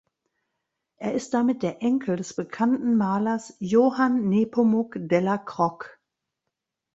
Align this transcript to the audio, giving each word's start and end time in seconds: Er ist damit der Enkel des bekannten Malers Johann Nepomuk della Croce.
Er 0.97 1.13
ist 1.13 1.35
damit 1.35 1.61
der 1.61 1.83
Enkel 1.83 2.15
des 2.15 2.33
bekannten 2.35 2.97
Malers 2.97 3.55
Johann 3.59 4.29
Nepomuk 4.29 4.93
della 4.97 5.37
Croce. 5.37 5.85